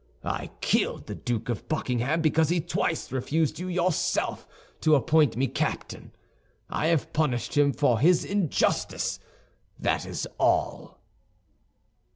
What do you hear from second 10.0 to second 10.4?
is